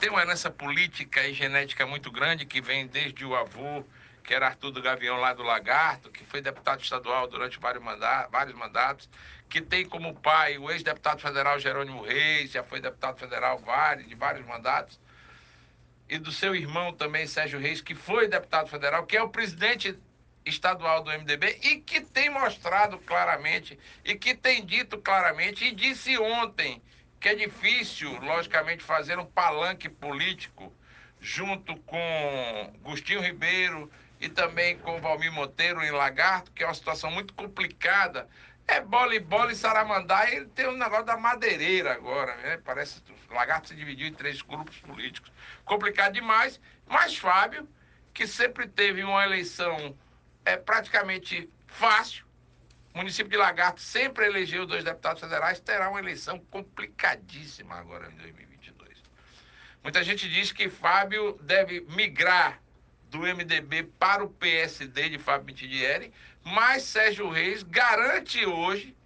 [0.00, 3.84] tem uma herança política e genética muito grande que vem desde o avô,
[4.24, 8.32] que era Arthur do Gavião lá do Lagarto, que foi deputado estadual durante vários mandatos,
[8.32, 9.08] vários mandatos
[9.48, 14.14] que tem como pai o ex-deputado federal Jerônimo Reis, já foi deputado federal vários, de
[14.14, 14.98] vários mandatos,
[16.08, 19.98] e do seu irmão também, Sérgio Reis, que foi deputado federal, que é o presidente
[20.46, 26.16] estadual do MDB e que tem mostrado claramente e que tem dito claramente e disse
[26.18, 26.80] ontem
[27.20, 30.74] que é difícil, logicamente, fazer um palanque político
[31.20, 37.10] junto com Gustinho Ribeiro e também com Valmir Monteiro em Lagarto, que é uma situação
[37.10, 38.26] muito complicada.
[38.66, 42.58] É bola e bola e Saramandá, e tem um negócio da madeireira agora, né?
[42.64, 45.30] Parece que o Lagarto se dividiu em três grupos políticos.
[45.64, 47.68] Complicado demais, mas Fábio,
[48.14, 49.94] que sempre teve uma eleição
[50.44, 52.24] é praticamente fácil.
[52.92, 58.16] O município de Lagarto sempre elegeu dois deputados federais, terá uma eleição complicadíssima agora em
[58.16, 58.98] 2022.
[59.82, 62.60] Muita gente diz que Fábio deve migrar
[63.08, 66.12] do MDB para o PSD de Fábio Mitidieri,
[66.44, 68.96] mas Sérgio Reis garante hoje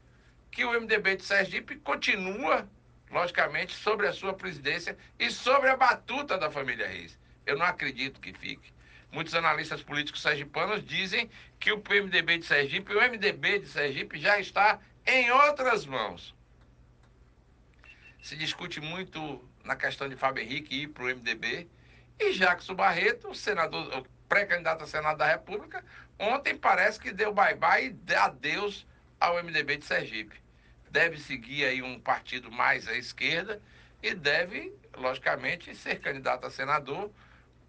[0.51, 2.69] que o MDB de Sergipe continua,
[3.11, 7.19] logicamente, sobre a sua presidência e sobre a batuta da família Reis.
[7.45, 8.73] Eu não acredito que fique.
[9.15, 14.41] Muitos analistas políticos sergipanos dizem que o PMDB de Sergipe, o MDB de Sergipe já
[14.41, 16.35] está em outras mãos.
[18.21, 21.69] Se discute muito na questão de Fábio Henrique ir para o MDB.
[22.19, 25.85] E Jackson Barreto, senador, pré-candidato a Senado da República,
[26.19, 28.85] ontem parece que deu bye-bye e deu adeus
[29.21, 30.43] ao MDB de Sergipe.
[30.91, 33.63] Deve seguir aí um partido mais à esquerda
[34.03, 37.13] e deve, logicamente, ser candidato a senador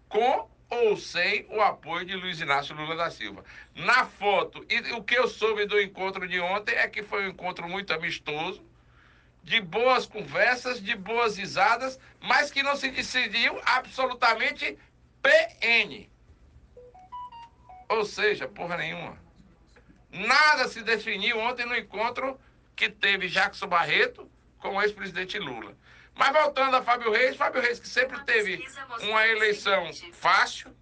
[0.08, 3.44] com ou sem o apoio de Luiz Inácio Lula da Silva.
[3.74, 7.30] Na foto, e o que eu soube do encontro de ontem é que foi um
[7.30, 8.64] encontro muito amistoso,
[9.42, 14.76] de boas conversas, de boas risadas, mas que não se decidiu absolutamente
[15.22, 16.08] PN.
[17.88, 19.16] Ou seja, porra nenhuma.
[20.10, 22.40] Nada se definiu ontem no encontro
[22.74, 25.76] que teve Jackson Barreto com o ex-presidente Lula.
[26.16, 28.66] Mas voltando a Fábio Reis, Fábio Reis que sempre teve
[29.02, 30.74] uma eleição fácil,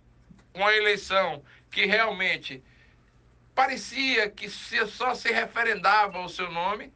[0.54, 2.62] uma eleição que realmente
[3.52, 6.92] parecia que só se referendava o seu nome.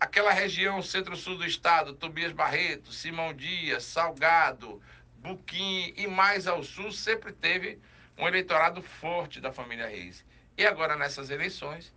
[0.00, 4.82] Aquela região centro-sul do estado, Tobias Barreto, Simão Dias, Salgado,
[5.18, 7.78] Buquim e mais ao sul, sempre teve
[8.18, 10.24] um eleitorado forte da família Reis.
[10.56, 11.94] E agora nessas eleições,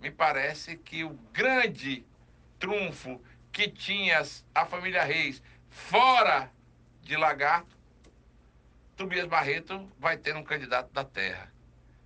[0.00, 2.04] me parece que o grande
[2.58, 3.20] trunfo
[3.56, 4.20] que tinha
[4.54, 6.52] a família Reis fora
[7.00, 7.74] de Lagarto,
[8.98, 11.50] Tobias Barreto vai ter um candidato da terra.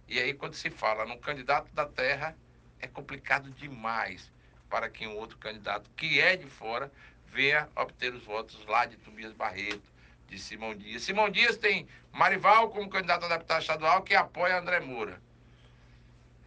[0.07, 2.37] E aí, quando se fala num candidato da terra,
[2.79, 4.31] é complicado demais
[4.69, 6.89] para que um outro candidato que é de fora
[7.27, 9.83] venha obter os votos lá de Tobias Barreto,
[10.29, 11.03] de Simão Dias.
[11.03, 15.21] Simão Dias tem Marival como candidato a deputado estadual que apoia André Moura.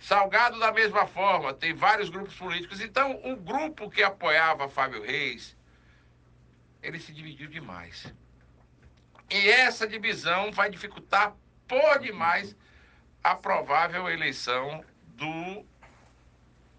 [0.03, 2.81] Salgado, da mesma forma, tem vários grupos políticos.
[2.81, 5.55] Então, o grupo que apoiava Fábio Reis,
[6.81, 8.13] ele se dividiu demais.
[9.29, 11.33] E essa divisão vai dificultar
[11.65, 12.53] por demais
[13.23, 15.65] a provável eleição do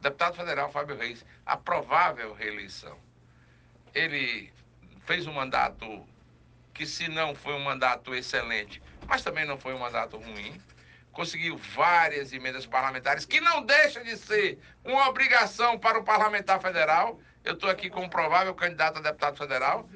[0.02, 1.24] deputado federal Fábio Reis.
[1.46, 2.98] A provável reeleição.
[3.94, 4.52] Ele
[5.06, 6.06] fez um mandato
[6.74, 10.60] que, se não foi um mandato excelente, mas também não foi um mandato ruim
[11.14, 17.20] conseguiu várias emendas parlamentares, que não deixa de ser uma obrigação para o parlamentar federal.
[17.44, 19.88] Eu estou aqui com um provável candidato a deputado federal,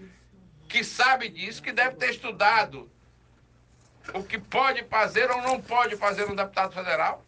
[0.69, 2.91] que sabe disso, que deve ter estudado
[4.15, 7.27] o que pode fazer ou não pode fazer um deputado federal.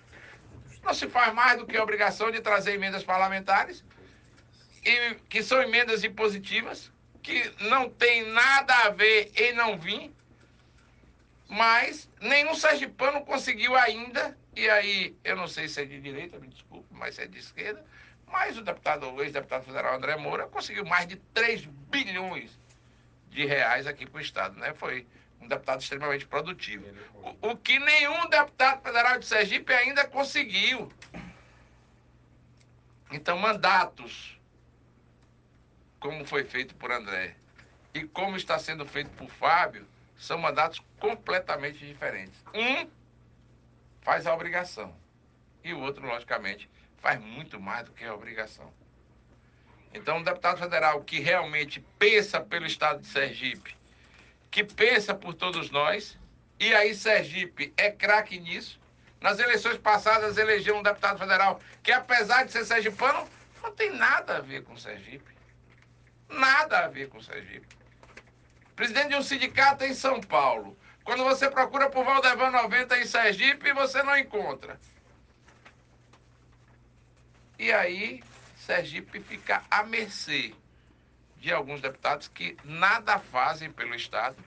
[0.83, 3.85] Não se faz mais do que a obrigação de trazer emendas parlamentares,
[4.85, 6.91] e que são emendas impositivas,
[7.23, 10.11] que não tem nada a ver em não vir
[11.51, 16.47] mas nenhum sergipano conseguiu ainda, e aí eu não sei se é de direita, me
[16.47, 17.85] desculpe, mas se é de esquerda,
[18.25, 22.57] mas o deputado, o ex-deputado federal André Moura conseguiu mais de 3 bilhões
[23.31, 24.73] de reais aqui para o Estado, né?
[24.75, 25.05] Foi
[25.41, 26.87] um deputado extremamente produtivo.
[27.15, 30.93] O, o que nenhum deputado federal de Sergipe ainda conseguiu.
[33.11, 34.39] Então, mandatos,
[35.99, 37.35] como foi feito por André,
[37.93, 39.85] e como está sendo feito por Fábio,
[40.21, 42.39] são mandatos completamente diferentes.
[42.55, 42.89] Um
[44.03, 44.95] faz a obrigação
[45.65, 48.71] e o outro, logicamente, faz muito mais do que a obrigação.
[49.95, 53.75] Então, um deputado federal que realmente pensa pelo estado de Sergipe,
[54.51, 56.19] que pensa por todos nós,
[56.59, 58.79] e aí Sergipe é craque nisso.
[59.21, 63.27] Nas eleições passadas elegeu um deputado federal que, apesar de ser sergipano,
[63.63, 65.35] não tem nada a ver com Sergipe.
[66.29, 67.80] Nada a ver com Sergipe
[68.81, 70.75] presidente de um sindicato em São Paulo.
[71.05, 74.81] Quando você procura por Valdevan 90 em Sergipe, você não encontra.
[77.59, 78.25] E aí,
[78.57, 80.55] Sergipe fica à mercê
[81.37, 84.43] de alguns deputados que nada fazem pelo Estado.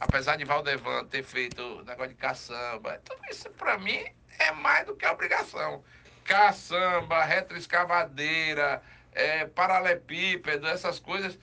[0.00, 4.04] Apesar de Valdevan ter feito negócio de caçamba, tudo isso para mim
[4.40, 5.84] é mais do que obrigação.
[6.24, 8.82] Caçamba, retroescavadeira,
[9.12, 11.38] é, paralepípedo, essas coisas,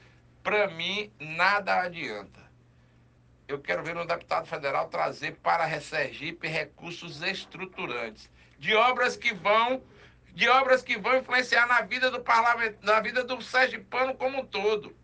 [0.48, 2.40] para mim nada adianta.
[3.50, 9.84] Eu quero ver um deputado federal trazer para Sergipe recursos estruturantes de obras que vão
[10.34, 14.46] de obras que vão influenciar na vida do parlamento, na vida do sergipano como um
[14.46, 14.96] todo.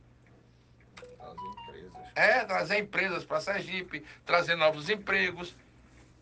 [1.18, 2.12] Trazer empresas.
[2.16, 5.58] É, trazer empresas para Sergipe, trazer novos empregos.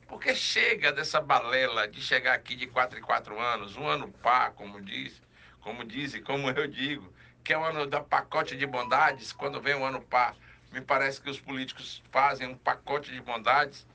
[0.07, 4.49] Porque chega dessa balela de chegar aqui de quatro em quatro anos, um ano pá,
[4.49, 5.21] como diz,
[5.59, 9.61] como diz e como eu digo, que é o ano da pacote de bondades, quando
[9.61, 10.35] vem o ano pá,
[10.71, 13.85] me parece que os políticos fazem um pacote de bondades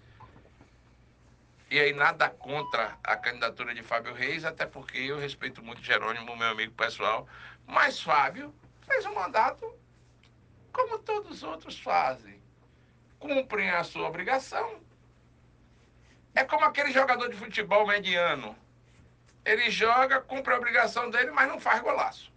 [1.68, 6.36] e aí nada contra a candidatura de Fábio Reis, até porque eu respeito muito Jerônimo,
[6.36, 7.26] meu amigo pessoal,
[7.66, 8.54] mas Fábio
[8.86, 9.74] fez um mandato
[10.72, 12.40] como todos os outros fazem.
[13.18, 14.80] Cumprem a sua obrigação.
[16.34, 18.56] É como aquele jogador de futebol mediano.
[19.44, 22.30] Ele joga, cumpre a obrigação dele, mas não faz golaço.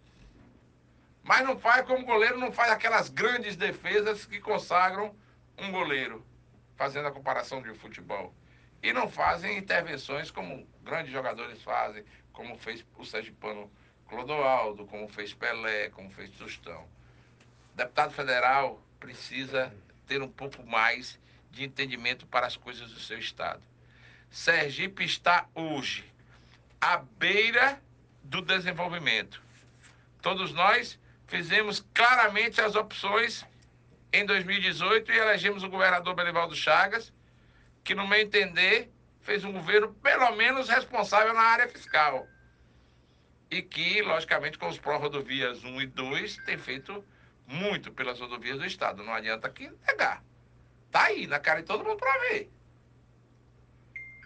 [1.29, 5.15] Mas não faz como goleiro, não faz aquelas grandes defesas que consagram
[5.59, 6.25] um goleiro,
[6.75, 8.33] fazendo a comparação de futebol
[8.81, 12.03] e não fazem intervenções como grandes jogadores fazem,
[12.33, 13.71] como fez o Sergipano
[14.07, 16.89] Clodoaldo, como fez Pelé, como fez Tostão.
[17.75, 19.71] Deputado federal precisa
[20.07, 21.19] ter um pouco mais
[21.51, 23.61] de entendimento para as coisas do seu estado.
[24.31, 26.11] Sergipe está hoje
[26.81, 27.79] à beira
[28.23, 29.39] do desenvolvimento.
[30.23, 30.97] Todos nós
[31.29, 33.45] fizemos claramente as opções
[34.11, 37.13] em 2018 e elegemos o governador Belivaldo Chagas
[37.83, 38.91] que, no meu entender,
[39.21, 42.27] fez um governo pelo menos responsável na área fiscal.
[43.49, 47.03] E que, logicamente, com os pró-rodovias 1 e 2, tem feito
[47.47, 49.03] muito pelas rodovias do Estado.
[49.03, 50.23] Não adianta aqui negar.
[50.91, 52.51] Tá aí, na cara de todo mundo para ver.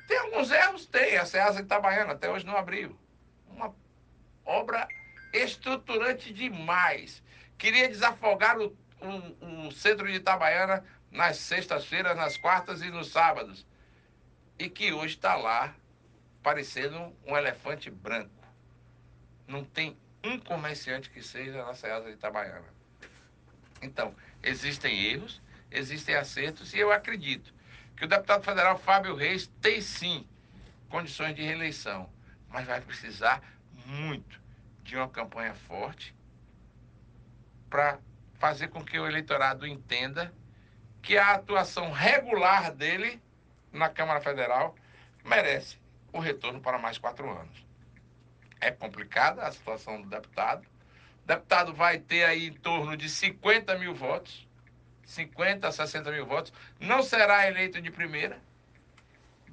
[0.07, 0.85] Tem alguns erros?
[0.85, 1.17] Tem.
[1.17, 2.97] A Ceasa Itabaiana até hoje não abriu.
[3.47, 3.73] Uma
[4.45, 4.88] obra
[5.33, 7.21] estruturante demais.
[7.57, 13.65] Queria desafogar o, o, o centro de Itabaiana nas sextas-feiras, nas quartas e nos sábados.
[14.57, 15.75] E que hoje está lá
[16.44, 18.31] parecendo um elefante branco.
[19.47, 22.68] Não tem um comerciante que seja na Ceasa de Itabaiana.
[23.81, 25.41] Então, existem erros,
[25.71, 27.53] existem acertos, e eu acredito
[27.97, 30.27] que o deputado federal Fábio Reis tem sim
[30.89, 32.09] condições de reeleição,
[32.50, 33.41] mas vai precisar
[33.86, 34.42] muito
[34.83, 36.15] de uma campanha forte
[37.69, 38.00] para
[38.35, 40.33] fazer com que o eleitorado entenda
[41.01, 43.21] que a atuação regular dele
[43.71, 44.75] na Câmara Federal
[45.24, 45.77] merece
[46.12, 47.65] o retorno para mais quatro anos.
[48.62, 50.65] É complicada a situação do deputado.
[51.24, 54.47] O deputado vai ter aí em torno de 50 mil votos,
[55.06, 56.53] 50 a 60 mil votos.
[56.79, 58.39] Não será eleito de primeira.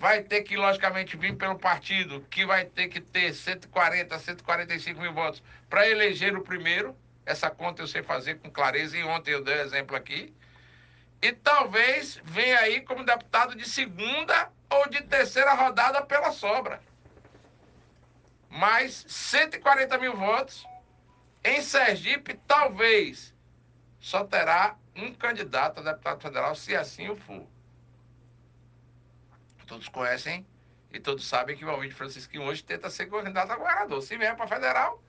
[0.01, 5.13] Vai ter que, logicamente, vir pelo partido, que vai ter que ter 140, 145 mil
[5.13, 6.97] votos para eleger o primeiro.
[7.25, 10.35] Essa conta eu sei fazer com clareza e ontem eu dei exemplo aqui
[11.23, 16.81] e talvez venha aí como deputado de segunda ou de terceira rodada pela sobra.
[18.49, 20.67] Mas 140 mil votos
[21.45, 23.35] em Sergipe, talvez
[24.01, 27.47] só terá um candidato a deputado federal, se assim o for.
[29.71, 30.45] Todos conhecem
[30.93, 34.03] e todos sabem que o Valmir Francisquinho hoje tenta ser candidato a governador.
[34.03, 35.01] Se vier para federal,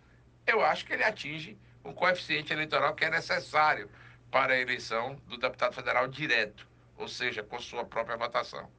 [0.46, 3.90] eu acho que ele atinge o coeficiente eleitoral que é necessário
[4.30, 8.70] para a eleição do deputado federal direto, ou seja, com sua própria votação.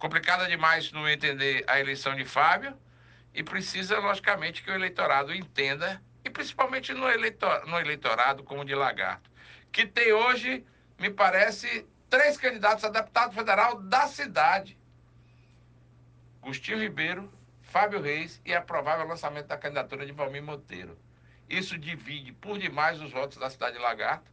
[0.00, 2.76] Complicada demais, no entender, a eleição de Fábio
[3.32, 8.74] e precisa, logicamente, que o eleitorado entenda, e principalmente no, eleitor, no eleitorado como de
[8.74, 9.30] Lagarto,
[9.70, 10.66] que tem hoje,
[10.98, 14.76] me parece, três candidatos a deputado federal da cidade.
[16.44, 17.32] Agostinho Ribeiro,
[17.62, 20.98] Fábio Reis e a provável lançamento da candidatura de Valmir Monteiro.
[21.48, 24.30] Isso divide por demais os votos da cidade de Lagarto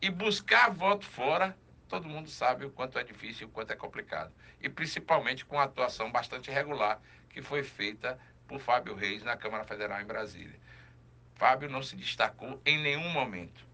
[0.00, 4.32] e buscar voto fora, todo mundo sabe o quanto é difícil, o quanto é complicado.
[4.60, 8.16] E principalmente com a atuação bastante regular que foi feita
[8.46, 10.60] por Fábio Reis na Câmara Federal em Brasília.
[11.34, 13.66] Fábio não se destacou em nenhum momento.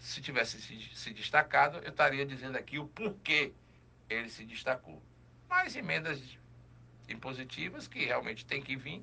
[0.00, 3.52] Se tivesse se destacado, eu estaria dizendo aqui o porquê
[4.08, 5.02] ele se destacou.
[5.50, 6.38] Mas emendas
[7.08, 9.02] impositivas que realmente tem que vir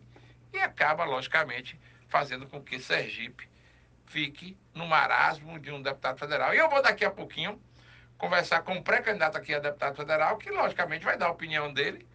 [0.54, 3.50] e acaba, logicamente, fazendo com que Sergipe
[4.06, 6.54] fique no marasmo de um deputado federal.
[6.54, 7.62] E eu vou daqui a pouquinho
[8.18, 12.08] conversar com um pré-candidato aqui a deputado federal, que logicamente vai dar a opinião dele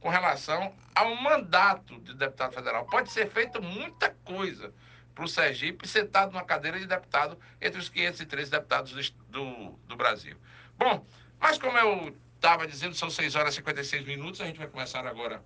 [0.00, 2.86] com relação ao mandato de deputado federal.
[2.86, 4.72] Pode ser feita muita coisa
[5.14, 10.36] para o Sergipe sentado numa cadeira de deputado entre os 513 deputados do, do Brasil.
[10.76, 11.06] Bom,
[11.38, 15.06] mas como eu estava dizendo, são 6 horas e 56 minutos, a gente vai começar
[15.06, 15.42] agora